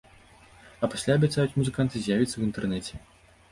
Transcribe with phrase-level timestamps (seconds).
[0.87, 2.93] А пасля, абяцаюць музыканты, з'явіцца і ў інтэрнэце.